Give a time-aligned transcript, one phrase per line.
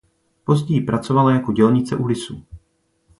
[0.43, 2.43] Později pracovala jako dělnice u lisu.